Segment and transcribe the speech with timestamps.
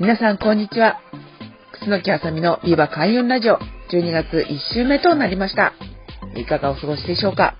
[0.00, 1.00] 皆さんこんにちは。
[1.72, 3.58] 楠木あさみのビバ開運ラジオ。
[3.92, 5.74] 12月1週目となりました。
[6.34, 7.56] いかがお過ごしでしょうか。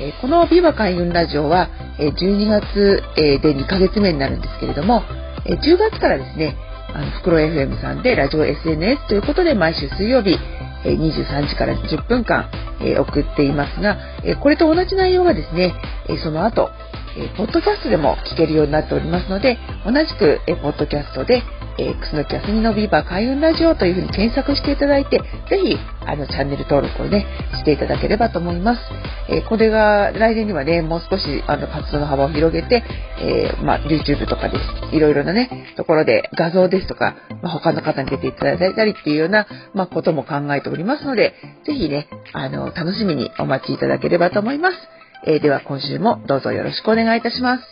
[0.00, 1.68] えこのビバ開運ラジオは、
[2.00, 5.02] え12月、えで2ヶ月目になるんですけれども、
[5.46, 6.56] え10月からですね、
[6.92, 10.36] あの、袋 FM さんでラジオ SNS ということで毎週水曜日、
[10.84, 12.50] え23時から10分間、
[12.82, 15.74] え送っていますが、えこれと同じ内容がですね、
[16.08, 16.70] えその後、
[17.16, 21.42] えポッドキャストでも聞けるようになっておりますので、同じく、えポッドキャストで、
[21.78, 28.80] えー、楠木あすみのビーバー開運ラジオというふうに検索していただいて、ぜひ、あの、チャンネル登録をね、していただければと思います。
[29.28, 32.82] えー、これが、来年にはね、もう少し、あの、活動の幅を広げて、
[33.20, 34.58] えー、まあ、YouTube とかで
[34.90, 34.96] す。
[34.96, 44.95] いろいろなね、ところで画像ですとか、まあ、他の方に出ていただいたりっていうような、まあ、ことも考えておりますので、ぜひね、あの、楽しみにお待ちいただければと思います。
[45.24, 47.64] えでは今週もどうぞよろしくお願いいたします。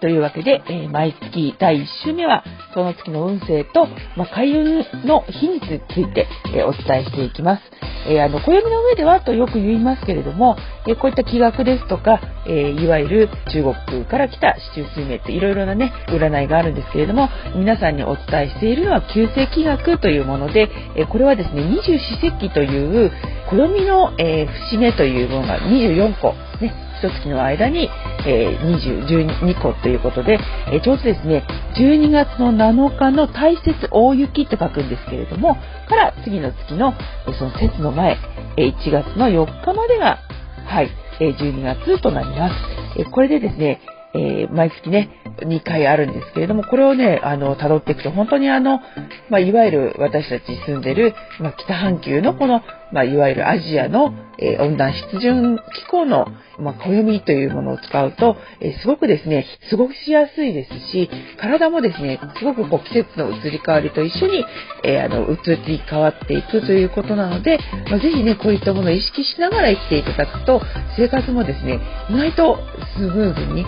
[0.00, 7.62] というわけで、えー、毎月第1週目は、その月の運勢と、まあ、開運の日について、えー、お伝えしていきます。
[8.06, 10.56] えー、あの、暦の上ではとよく言いますけれども、
[10.86, 23.12] えこういった気学ですとか、えいわゆる中国から来た市中水明っていろいろなね、占いがあるんですけれども、皆さんにお伝えしているのは旧世気学というもので、えこれはですね、二十四節気という、
[23.50, 27.88] 暦の、え節目というものが24個、ね、一月の間に、
[28.26, 30.38] えー、20、12個ということで、
[30.70, 31.44] えー、ちょうどですね、
[31.76, 35.56] 12月の7日の大雪大雪と書くんですけれども、
[35.88, 36.92] から次の月の、
[37.26, 38.18] えー、その節の前、
[38.56, 40.18] えー、1月の4日までが、
[40.66, 40.90] はい、
[41.20, 42.54] え、12月となります。
[42.98, 43.80] え、これでですね、
[44.12, 48.80] えー、毎月ね、2回あるんですけれども、これをね、あの、辿っていくと、本当にあの、
[49.28, 52.62] まあ、いわゆる私たち住んでる、まあ、北半球のこの、
[52.92, 56.26] まあ、いわゆるアジアの、えー、温暖湿潤気候の、
[56.58, 64.44] ま、暦というものを使うと、えー、すごくですね、過ごしやすいですし、体もですね、すごくこう季節の移り変わりと一緒に、
[64.82, 70.60] え、あの、移り変わっていくということなので、まあ、ぜひね、こういったものを意識しながら生きていただくと、
[70.96, 71.78] 生活もですね、
[72.10, 72.58] 意外と
[72.96, 73.64] スムーズに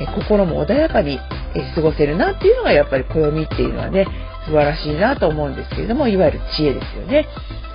[0.00, 1.18] え心も穏やかに
[1.54, 4.06] え過ごせるなっていうのがやっぱり暦っていうのはね
[4.46, 7.26] 素晴らしいなと思うんですけれどもいわゆる知恵ですよね。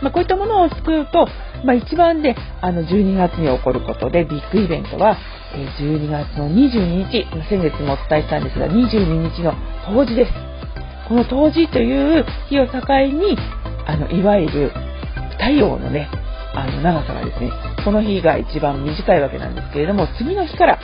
[0.02, 1.28] まあ、こういったものを作ると、
[1.66, 5.18] まあ、一番であの12月に起こることでビッグイベントは、
[5.80, 9.54] 12月の22日先月もお伝えしたんですが22日の
[9.88, 10.32] 冬至です。
[11.08, 13.36] この冬至という日を境に
[13.88, 14.72] あのいわゆる
[15.40, 16.08] 太陽のね
[16.54, 17.50] あの長さがですね
[17.84, 20.80] この日が一番短いわけなんですけれども次の日から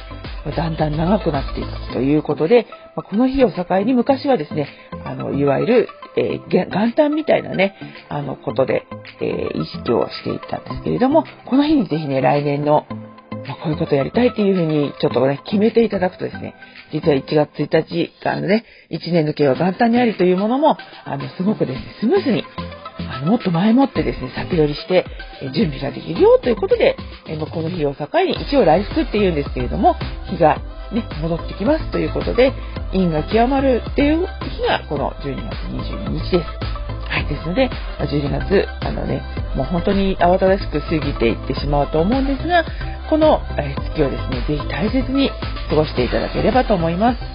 [0.52, 4.68] だんだん長くなっていくということで、まこの日を境に昔はですね、
[5.04, 7.76] あの、いわゆる、えー、元旦みたいなね、
[8.10, 8.86] あの、ことで、
[9.22, 12.86] えー、意識をしていったんですけれども、この日にぜひね、来年の、
[13.48, 16.56] ま、こういうことやりたいっていうふうに、ちょっとね、決めていただくとですね、
[16.92, 22.44] 実は1月1日あのね、1年の計は元旦にありというものも、あの、すごくですね、スムーズに
[23.26, 25.06] もっと前もってですね、先取りして、
[25.42, 26.96] え準備ができるよということで、
[27.28, 29.96] えこの日を境に一応来福っていうんですけれども、
[30.30, 32.54] 日がね、戻ってきますということで、
[32.92, 36.76] 陰が極まるっていう日がこの12月22日です。
[37.10, 37.70] はい、ですので、
[38.00, 39.22] 12月、あのね、
[39.56, 42.66] もう本当に慌ただしく過ぎていってしまうと思うんですが、
[43.10, 43.42] この
[43.94, 45.30] 月をですね、ぜひ大切に
[45.70, 47.35] 過ごしていただければと思います。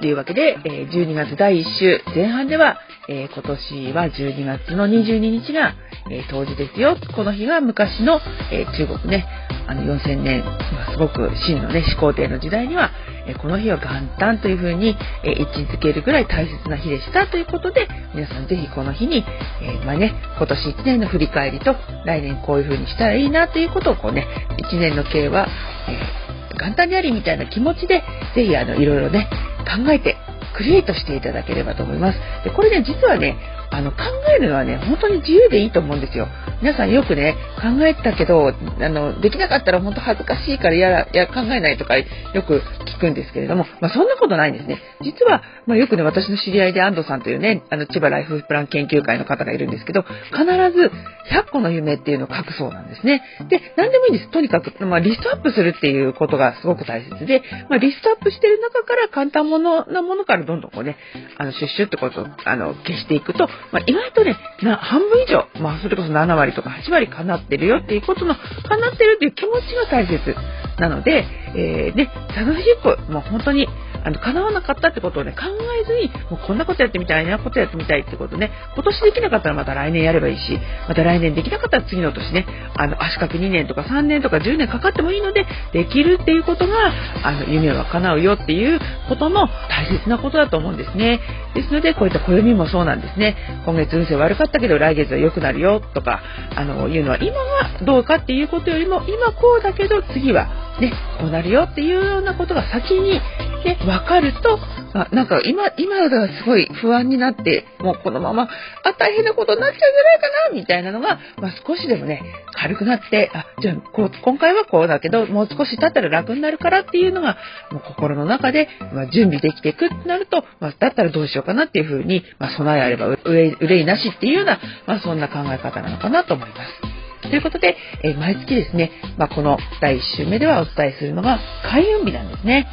[0.00, 5.74] というわけで、え12月第1週前半では、えー、今年は12月の22日が、
[6.10, 6.96] えー、当時ですよ。
[7.14, 8.20] この日が昔の、
[8.52, 9.26] え、中国ね、
[9.66, 10.44] あの4000年、
[10.92, 12.90] すごく真のね、始皇帝の時代には、
[13.26, 13.88] えこの日は元
[14.18, 19.24] 旦というふうに、え位置づけるぐらい大切な日でしたということで、皆さんぜひこの日に、
[19.62, 24.26] えまあね、今年1年の振り返りと、来年こういうふうにしたらいいなということをこうね、
[24.70, 25.48] 1年の計は、
[25.88, 26.26] え
[26.58, 28.02] 元旦でありみたいな気持ちで、
[28.34, 29.28] ぜひあの、いろいろね、
[29.66, 30.16] 考えて
[30.56, 32.18] クリエイトしていただければと思います。
[32.44, 33.36] でこれね、実はね、
[33.70, 33.98] あの考
[34.38, 36.28] えるのはね、本当に自由でいいと思うんですよ。
[36.62, 42.04] 皆さんよくね、考えたけど、あの、できなかったら本当恥ずかしいからやら、や、考えないとかよ
[42.46, 42.62] く
[42.96, 44.80] 聞くんですけれども、まあそんなことないんですね。
[45.02, 50.90] 実は、まあよくね、私の知り合いで安藤さんというね、あの、千葉ライフプラン研究会の方がいるんですけど、必ず
[51.30, 53.22] 100個の夢っていうのを書くそうなんですね。
[53.48, 54.30] で、何でもいいんです。
[54.30, 60.96] とにかく、まあリストアップするっていうことがすごく大切で、まあリストアップしてる中から簡単ものなものからどんどんこうね、
[61.36, 64.36] あの、シュッシュってこと、あの、消していくと、まあ意外とね、
[64.80, 70.34] 半分以上、まあそれこそ7割とか8割叶ってるよっていうことの、叶ってるっていう気持ちが大切。
[70.78, 71.24] なので、
[71.54, 73.66] えー、ね、楽しく、もう本当に、
[74.04, 75.46] あの、叶わなかったってことをね、考
[75.82, 82.46] えずに、もうこんなことやってみたい、あんなことやってみたいってことね、今年できなかったらまた来年やればいいし、また来年できなかったら次の年ね、
[82.76, 86.92] あの、足掛け2年とか3年とか10年かかってもいいので、できるっていうことが、
[87.24, 88.78] あの、夢は叶うよっていう
[89.08, 91.20] ことの大切なことだと思うんですね。
[91.54, 93.36] ですので、こういった暦もそうなんですね。
[93.64, 96.20] 今月運勢悪かったけど来月は良くなるよとか、
[96.54, 103.20] あの、いうのは今がどうかっていうことよりも、今こうだけど次はね、こうなるよっていうようなことが先に
[103.66, 104.58] ね、分かると、
[104.94, 112.22] あなんか今、今がすごい不安になって、もうこのまま、あ、大変なことになっちゃうんじゃないかな、みたいなのが、まあ、少しでもね、
[112.54, 117.36] 軽くなって、あ、じゃあこう、今回はこうだけど、もう少し経ったら楽になるからっていうのが、
[117.72, 126.95] もう心の中で、まあ、準備できていくってなると、まあ、だったらどうしようかなっていうふうに、まあ、備えあれば憂いなしっていうような、まあ、そんな考え方なのかなと思います。
[127.28, 131.38] ということで、えー、毎月ですね、まあ、この第1週目ではお伝えするのが
[131.70, 132.66] 開運日なんですね。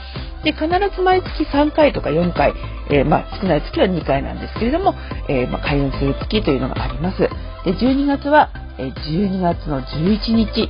[0.44, 2.54] で、必ず毎月3回とか4回、
[2.90, 4.94] えー、まあ、少ない月は2回なんですけれども、
[5.30, 7.20] えー、まあ、開運する月というのがあります。
[7.20, 7.30] で、
[7.74, 10.70] 12月は、え12月の11日、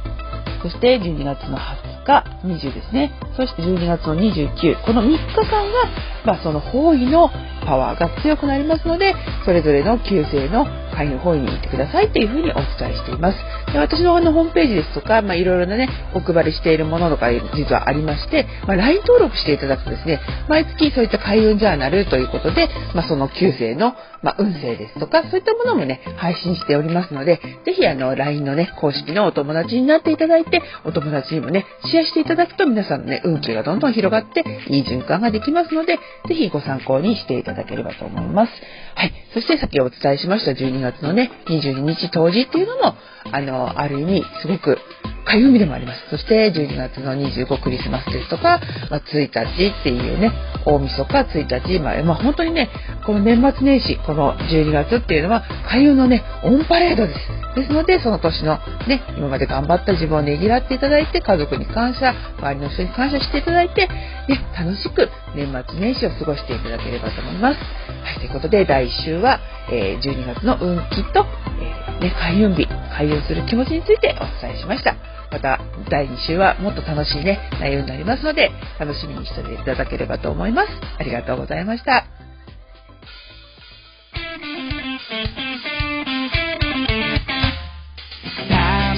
[0.61, 3.11] そして12月の20日、20ですね。
[3.35, 7.29] そして12月の29、この3日間が、まあ、その方位の
[7.65, 9.13] パワーが強くなりますので、
[9.45, 13.37] それぞれの旧姓の会の方位に行ってくださいっていうふうにお伝えしています。
[13.71, 38.51] で私のあのホームページですとか、まあ、いろいろなね、お配りしているものとか実はありまして、まあ、LINE 登録していただくとですね、毎月そういった開運ジャーナルということで、まあ、その旧姓の、ま、運勢ですとか、そういったものもね、配信しておりますので、ぜひあの、LINE のね、公式のお友達になっていただいて、お友達にもね、シェアしていただくと皆さんのね、運気がどんどん広がって、いい循環ができますので、ぜひご参考にしていただければと思います。
[38.95, 39.13] はい。
[39.33, 42.95] そしてさっきお伝えしました12月のね、22日当時っていうのも、
[43.31, 44.77] あの、ある意味、すごく
[45.25, 46.09] 火曜日でもあります。
[46.09, 48.59] そして12月の25クリスマスですとか、
[48.89, 50.31] まあ、1日っていうね、
[50.65, 52.69] 大晦日1日、まあ、まあ、本当にね、
[53.05, 57.19] この年末年始、この12月っていうのは、開運のね、オンパレードです。
[57.55, 63.87] ですので、その年のね、今まで頑張った自分をねぎらっていただいて、家族に感謝、周りの人に感謝していただいて、
[64.27, 67.57] ね、楽しく年末年始を過ごしていただければと思います。
[68.03, 69.39] はい、ということで、第1週は、
[69.71, 71.25] えー、12月の運気と、
[71.61, 74.95] えー、ね、開運日、開運する気持ちについてお伝えしました。
[75.31, 75.59] また
[75.89, 80.69] 第2週はもっと楽しいね、内容になりますので、楽しみにしていただければと思います。
[80.99, 82.05] ありがとうございました。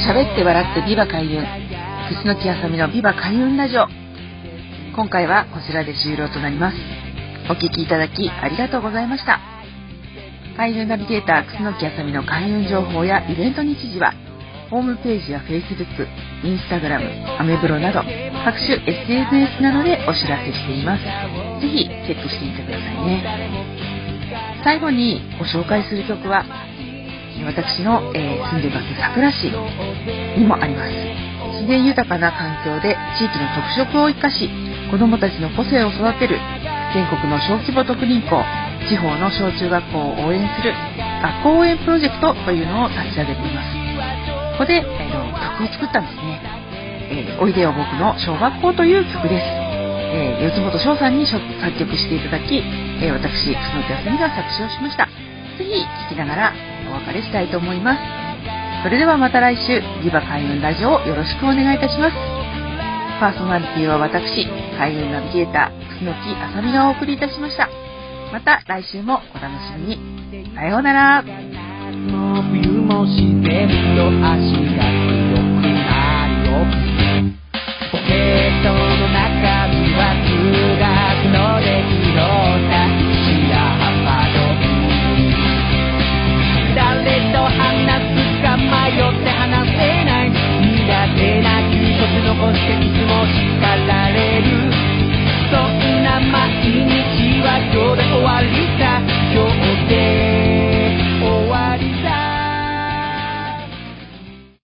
[0.06, 1.44] 喋って笑ってビバ開運。
[2.24, 3.88] 楠木あさみのビバ開運ラジオ。
[4.96, 6.78] 今回はこちらで終了となります。
[7.50, 9.55] お聴きいただきありがとうございました。
[10.56, 14.14] 開運ナビゲーター楠木あさみの開運情報やイベント日時は
[14.72, 16.08] ホームページや Facebook、
[16.44, 18.00] Instagram、アメブロなど
[18.44, 21.04] 各種 SNS などでお知らせしています。
[21.62, 23.24] ぜひチェックしてみてくださいね。
[24.64, 26.46] 最後にご紹介する曲は
[27.46, 29.52] 私の、えー、住んでます桜市
[30.40, 30.92] にもあります。
[31.60, 34.50] 自然豊かな環境で地域の特色を生かし
[34.90, 36.40] 子どもたちの個性を育てる
[36.94, 38.42] 全国の小規模特任校
[38.90, 40.74] 地方の小中学校を応援する
[41.22, 43.74] 学校応援プロジェクトというのを立ち上げています。
[44.54, 45.12] ここで、えー、
[45.58, 46.40] 曲を作ったんですね。
[47.10, 49.46] えー、おいでよ僕の小学校という曲です。
[50.16, 51.42] えー、四本翔さんに作
[51.78, 52.62] 曲していただき、
[53.02, 55.06] えー、私、楠木あさみが作詞をしました。
[55.58, 56.54] ぜひ聴きながら
[56.90, 58.00] お別れしたいと思います。
[58.84, 62.16] それではまた来週、リバ開運ラジオをよろしくお願いいたします。
[63.20, 64.46] パーソナリティは私、
[64.78, 67.85] 開運ナビゲーター、楠木あさみがお送りいたしました。
[68.36, 70.54] また来週もお楽しみに。
[70.54, 71.24] さようなら。
[74.76, 76.04] がくな。
[77.94, 80.12] ポケットの中身は
[81.64, 82.92] でった
[83.24, 84.52] 白浜の。
[86.76, 90.36] 誰と話すか迷って話せない。
[90.36, 91.64] 苦手な
[92.36, 92.95] 残して